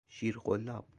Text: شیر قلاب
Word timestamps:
شیر 0.09 0.39
قلاب 0.43 0.85